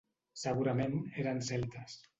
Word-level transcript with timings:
Segurament 0.43 0.97
eren 1.25 1.47
celtes. 1.51 2.03